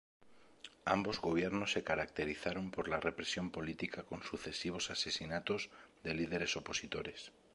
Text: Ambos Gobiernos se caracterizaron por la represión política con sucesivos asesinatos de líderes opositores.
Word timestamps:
Ambos 0.85 1.21
Gobiernos 1.21 1.73
se 1.73 1.83
caracterizaron 1.83 2.71
por 2.71 2.87
la 2.89 2.99
represión 2.99 3.51
política 3.51 4.01
con 4.01 4.23
sucesivos 4.23 4.89
asesinatos 4.89 5.69
de 6.03 6.15
líderes 6.15 6.57
opositores. 6.57 7.31